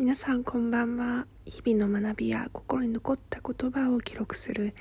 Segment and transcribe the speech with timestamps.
[0.00, 1.26] 皆さんこんばんは。
[1.44, 4.74] 日々の学びや心に残った言葉を記録する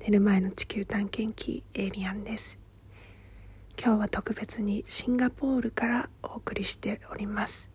[0.00, 2.58] 寝る前の地球探検機エイリアンです。
[3.78, 7.68] 今日は特別にシンガポールからお送りしております。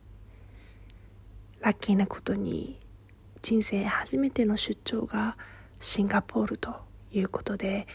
[1.59, 2.79] ラッキーなことに
[3.43, 5.37] 人生初めての出張が
[5.79, 6.77] シンガポールと
[7.11, 7.85] いうことで、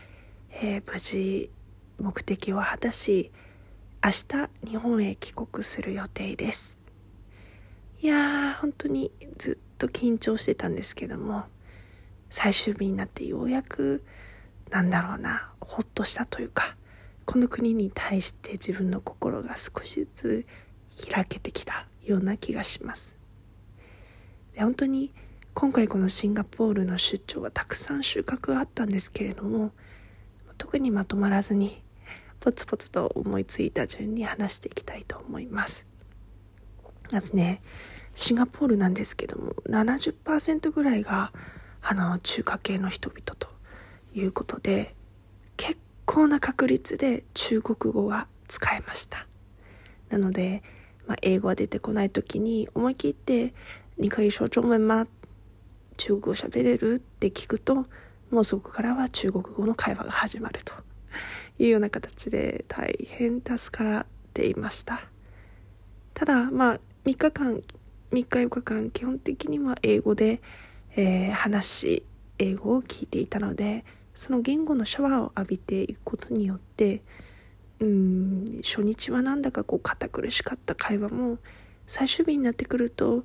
[0.53, 1.51] えー、無事
[1.99, 3.33] 目的を果たし
[4.05, 6.82] 明日日本へ帰国する予定です。
[8.03, 11.45] いやー本当にずっと緊張してたんですけども
[12.31, 14.03] 最終日になってようやく
[14.71, 16.75] なんだろうなほっとしたというか
[17.27, 20.47] この国に対して自分の心が少しずつ
[21.13, 23.15] 開けてきたような気がします。
[24.55, 25.15] で本当に
[25.55, 29.71] 今回このシンガポールの出張はたくさん収穫があったんですけれども
[30.59, 31.81] 特にまとまらずに
[32.41, 35.87] ポツポツと思いついた順に話していきたいと思います。
[37.13, 37.61] まずね
[38.15, 41.33] シンガポールなんですけども70%ぐらいが
[41.81, 43.49] あの中華系の人々と
[44.15, 44.95] いうことで
[45.57, 49.27] 結構な確率で中国語が使えました
[50.11, 50.63] なので、
[51.07, 53.55] まあ、英語が出てこない時に思い切って
[53.99, 55.07] 「你可以说中文吗?」
[55.97, 57.87] 中国語喋れるって聞くと
[58.31, 60.73] もうそこからは中国語の会話が始まると
[61.59, 65.03] いうような形で大変助かっていました
[66.15, 67.63] ただまあ3日間
[68.13, 70.41] 3日4日間基本的には英語で、
[70.97, 72.07] えー、話し
[72.39, 77.03] 英語を聞いていたのでその言語のシャワーを浴びていくことによって
[77.81, 81.39] うん初日はなんだかこう堅苦しかった会話も
[81.87, 83.25] 最終日になってくると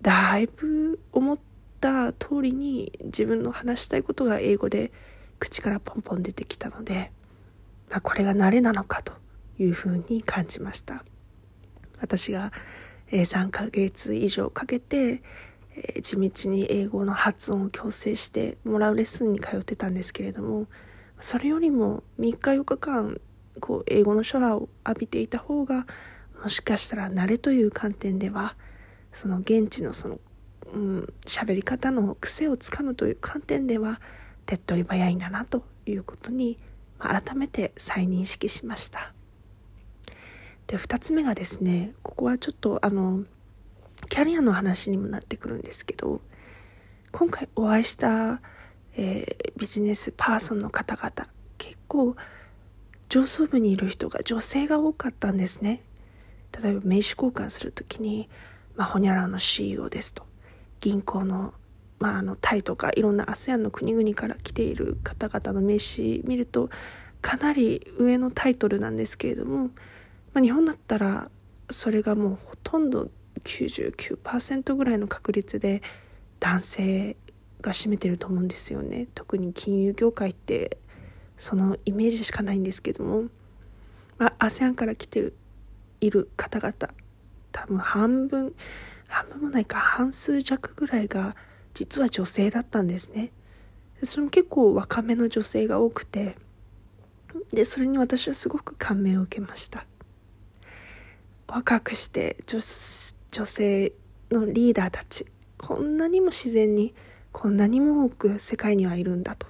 [0.00, 1.38] だいぶ思っ
[1.80, 4.92] た通りに自分の話したいことが英語で
[5.38, 7.10] 口からポンポン出てきたので、
[7.90, 9.12] まあ、これが慣れなのかと
[9.58, 11.04] いうふうに感じました。
[12.00, 12.52] 私が、
[13.14, 15.22] え3ヶ月以上かけて、
[15.76, 20.66] え地道に英語の発音を矯正してもらうレッスンに通ってたんですけれども
[21.20, 23.20] それよりも3日4日間
[23.60, 25.86] こう英語の書話を浴びていた方が
[26.42, 28.54] もしかしたら慣れという観点では
[29.12, 30.20] その現地のその
[30.72, 31.14] うん
[31.46, 34.00] り方の癖をつかむという観点では
[34.46, 36.58] 手っ取り早いんだなということに
[36.98, 39.13] 改めて再認識しました。
[40.66, 43.24] で2つ目がですねここはちょっとあの
[44.08, 46.20] キャリアの話にもなってくるんですけど
[47.12, 48.40] 今回お会いした、
[48.96, 52.16] えー、ビジネスパーソンの方々結構
[53.08, 55.82] 上層部にいる人が女性が多かったんですね。
[56.62, 58.28] 例えば名刺交換する時に、
[58.76, 60.24] まあ、ホニャラの CEO ですと
[60.80, 61.52] 銀行の,、
[61.98, 66.70] まあ、あのタイとかいろんな ASEAN の国々から来ている方々の名刺見ると
[67.20, 69.70] かなり上のタイトルなんですけれども
[70.34, 71.30] まあ、日本だったら
[71.70, 73.08] それがもうほとんど
[73.44, 75.80] 99%ぐらいの確率で
[76.40, 77.16] 男性
[77.60, 79.06] が占めてると思うんですよね。
[79.14, 80.76] 特に金融業界って
[81.38, 83.24] そのイメージしかないんですけども、
[84.18, 85.32] ま、ASEAN から来て
[86.00, 86.92] いる方々
[87.52, 88.54] 多分半分
[89.08, 91.36] 半分もないか半数弱ぐらいが
[91.72, 93.30] 実は女性だったんですね。
[94.02, 96.36] それも結構若めの女性が多くて。
[97.52, 99.84] でそれに私はすごく感銘を受けました。
[101.46, 103.92] 若くして女性
[104.30, 105.26] のリーダーたち
[105.58, 106.94] こんなにも自然に
[107.32, 109.46] こんなにも多く世界にはいるんだと。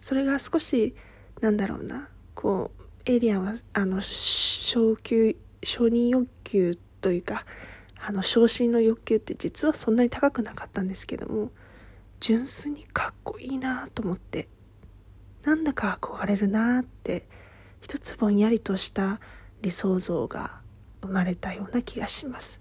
[0.00, 0.94] それが少し
[1.40, 2.08] なんだろうな。
[2.34, 7.44] こうエイリアンはあの昇級承認欲求というか
[8.00, 11.50] あの昇進の欲求って実はそんなに高くなかったんですけども
[12.20, 14.48] 純粋にかっこいいなと思って
[15.44, 17.26] なんだか憧れるなって
[17.80, 19.20] 一つぼんやりとした
[19.62, 20.59] 理想像が
[21.02, 22.60] 生まれたような気がします。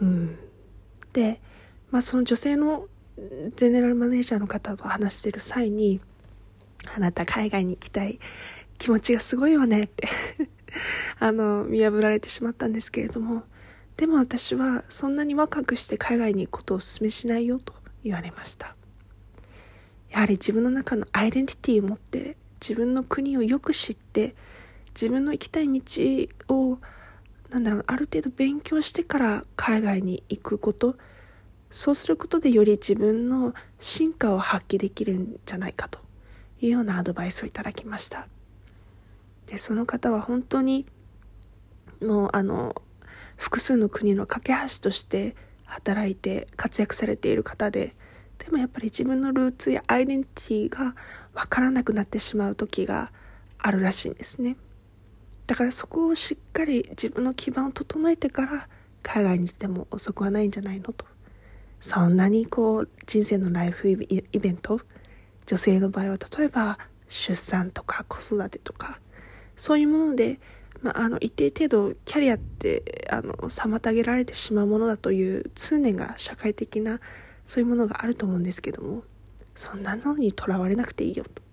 [0.00, 0.38] うん、
[1.12, 1.40] で、
[1.90, 2.88] まあ、その女性の
[3.56, 6.00] ゼネラルマネージャーの方と話してる際に
[6.94, 8.18] 「あなた海外に行きたい
[8.78, 10.08] 気持ちがすごいわね」って
[11.20, 13.44] あの見破られてしまったんですけれども
[13.96, 17.72] でも私はそんなに若くして海外に行くことをお勧めしないよと
[18.02, 18.74] 言われました
[20.10, 24.34] やはり自分の中のアイデンティティを持って自分の国をよく知って
[24.94, 26.78] 自分の行きたい道を
[27.50, 30.96] なんだろうある程度勉強してから海外に行くこと
[31.70, 35.98] そうすることでより自分の進化を発揮できるんじゃないかと
[36.60, 38.28] いうようなアドバイスをいただきました
[39.46, 40.86] でその方は本当に
[42.00, 42.74] もうあの
[43.36, 47.94] 複数の国の架け橋として働いて活躍されている方で
[48.38, 50.94] でもやっぱり自分のルーツやアイデンティティが
[51.34, 53.10] 分からなくなってしまう時が
[53.58, 54.56] あるらしいんですね。
[55.46, 58.68] だからそこをしっかり自分の基盤を整えてから
[59.02, 61.06] 海外に行っても遅くはないんじゃないのと。
[61.80, 64.80] そんなにこう人生のライフイベント
[65.44, 66.78] 女性の場合は例えば
[67.10, 68.98] 出産とか子育てとか
[69.54, 70.40] そういうもので、
[70.80, 77.00] まあ、あの一定程度キャリアってあの妨げられてしまうものだという通念が社会的な
[77.44, 79.02] そういうものがあると思うんですけども
[79.54, 81.43] そんなのにとらわれなくていいよと。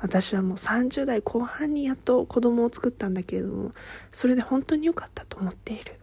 [0.00, 3.72] 私はもう30代後半にやっと子供を作ったんだけれども
[4.12, 5.98] それで本当に良かったと思っている。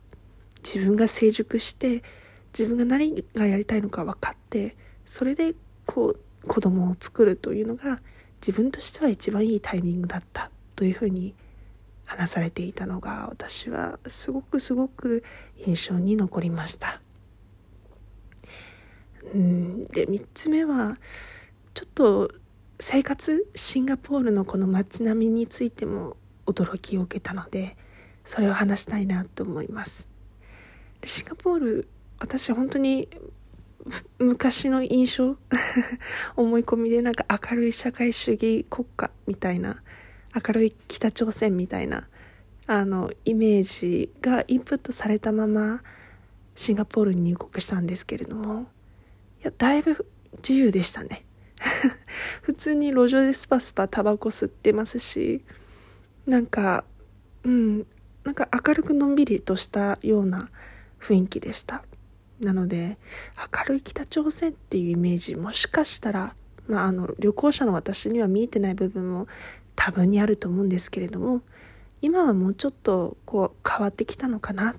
[0.63, 2.03] 自分が成熟して
[2.57, 4.75] 自分が何がやりたいのか分かって
[5.06, 5.53] それで
[5.86, 8.01] こう子供を作るというのが
[8.42, 11.36] 自分としては一番いいタイミングだったというふうに
[12.06, 15.24] 話されていたのが私はすごくすごく
[15.65, 17.01] 印象に残りました。
[19.33, 19.86] うん。
[19.86, 20.98] で3つ目は
[21.74, 22.31] ちょっと
[22.80, 27.77] 生活シンガポールのこの街並みについても驚きを受けたので
[28.25, 30.07] それを話したいなと思います。
[31.06, 31.88] シンガポール
[32.19, 33.07] 私本当に
[34.18, 35.38] 昔の印象
[36.36, 39.81] 思い込みでなんか明るい社会主義国家みたいな
[40.33, 42.07] 明るい北朝鮮みたいな
[42.68, 45.83] あのイメージがインプットされたまま
[46.56, 48.63] シンガポールに入国したんですけれども
[49.42, 50.07] いやだいぶ
[50.38, 51.25] 自由でしたね。
[52.42, 55.44] 普通に路上でスパスパタバコ吸ってますし
[56.25, 56.84] なんか
[57.44, 57.86] うん
[58.24, 60.50] なんか明るくのんびりとしたような
[61.00, 61.84] 雰囲気でした。
[62.40, 62.98] なので
[63.38, 66.36] 明るい北朝鮮っていうイメージもしかしたら、
[66.68, 69.28] まあ、あの旅行者の私には見えてない部分も
[69.75, 71.42] 多分にあると思うんですけれども
[72.01, 74.75] 今はもうちょっとこう変わってきたのかなっ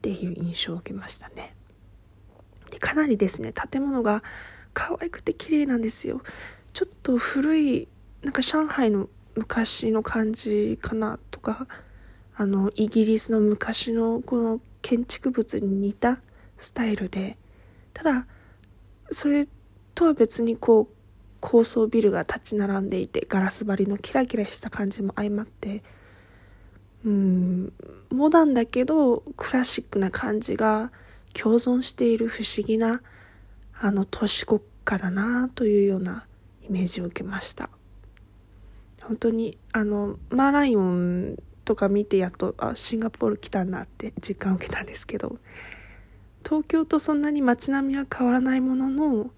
[0.00, 1.54] ていう印象を受けましたね。
[2.70, 4.22] でかなりですね建物が
[4.74, 6.22] 可愛くて綺麗なんですよ。
[6.72, 7.88] ちょっと古い
[8.22, 11.66] なんか上海の昔の感じかなとか
[12.36, 16.20] あのイギリスの昔のこの建築物に似た
[16.58, 17.38] スタイルで
[17.94, 18.26] ただ
[19.10, 19.48] それ
[19.94, 20.94] とは別にこう
[21.40, 25.82] 高層ビルが立ち並んでいてガラス張りのキラキラした感じも相まって
[27.04, 27.72] うん
[28.10, 30.92] モダンだけどクラシックな感じが
[31.34, 33.02] 共存している不思議な
[33.84, 36.24] あの都市国家だなというような
[36.62, 37.68] イメージを受けました。
[39.02, 45.38] 本当にあのマーライオンとか見てやっとあシンガポール来たんだって実感を受けたんですけど
[46.44, 49.30] 東京とそんなに街並みは変わらないものの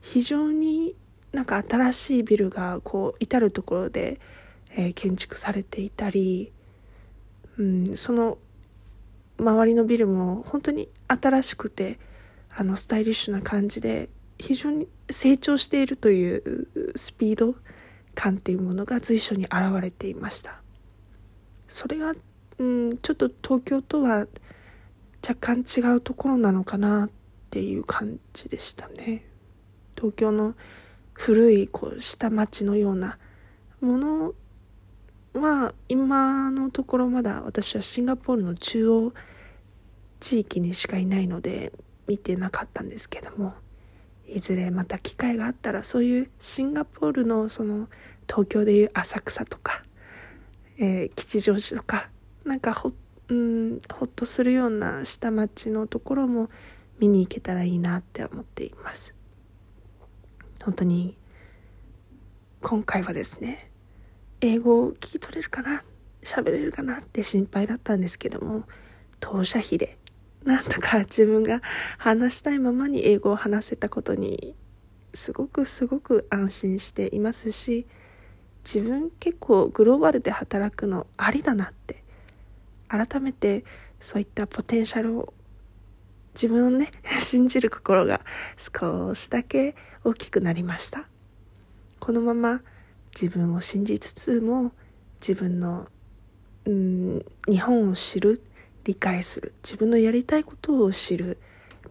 [0.00, 0.96] 非常に
[1.30, 4.18] なんか新しいビルがこう至る所で、
[4.72, 6.50] えー、建築されていたり、
[7.58, 8.38] うん、その
[9.38, 12.00] 周りのビルも本当に新しくて
[12.54, 14.08] あのスタイリッシュな感じで
[14.38, 17.54] 非常に成長しているというスピード
[18.14, 20.60] 感っていうものが随所に現れていました。
[21.66, 22.14] それが、
[22.58, 24.26] うん、ちょっと東京とは
[25.26, 27.10] 若干違うところなのかなっ
[27.50, 29.24] ていう感じでしたね。
[29.96, 30.54] 東京の
[31.12, 33.18] 古いこう下町のような
[33.80, 34.34] もの
[35.34, 39.12] は今のところまだ私はシンガポールの中央
[40.20, 41.72] 地域にしかいないので
[42.08, 43.54] 見てなかったんですけども
[44.26, 47.88] いずれまた機会があったらそういうシンガポールのその
[48.28, 49.82] 東京でいう浅草とか、
[50.78, 52.08] えー、吉祥寺とか
[52.44, 52.92] なんかほ,、
[53.28, 56.50] うん、ほっとするような下町のところも
[56.98, 59.14] 見に行けたらいいなって思っています。
[60.62, 61.16] 本当に
[62.60, 63.70] 今回はですね
[64.40, 65.84] 英語を聞き取れるかな
[66.22, 68.64] 喋れるかなって心配だったんですけども
[69.20, 69.97] 当社費で
[70.44, 71.60] なんとか自分が
[71.98, 74.54] 話したいままに英語を話せたことに
[75.14, 77.86] すごくすごく安心していますし
[78.64, 82.02] 自分結構グローバルで働くのありだなって
[82.88, 83.64] 改めて
[84.00, 85.34] そういったポテンシャルを
[86.34, 86.90] 自分をね
[87.20, 88.20] 信じる心が
[88.56, 91.08] 少しだけ大きくなりました。
[91.98, 92.62] このまま
[93.20, 94.72] 自分を信じつつも
[95.20, 95.88] 自分の
[96.64, 98.40] うん日本を知る
[98.88, 99.54] 理解する。
[99.62, 101.38] 自分のやりたいことを知る。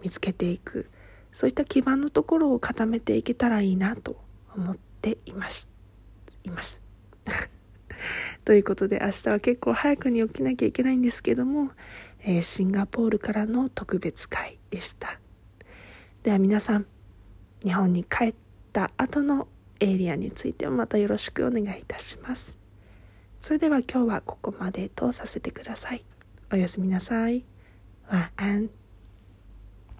[0.04, 0.90] 見つけていく。
[1.32, 4.20] そういった基盤のところを固めていけたらいいなと
[4.56, 5.70] 思っています。
[6.44, 6.82] います
[8.46, 11.72] ということで明日は結構早くに起きなきゃいけないんですけども
[12.30, 15.20] えー、シンガポールからの特別会でした。
[16.24, 16.86] では皆さん
[17.64, 18.36] 日本に帰っ
[18.74, 19.48] た後の
[19.80, 22.58] エリアについてもまたよろしくお願いいたします。
[23.40, 26.04] それでは今日はここまでとさせてください。
[26.50, 27.44] おやすみなさい。
[28.10, 28.70] 晚安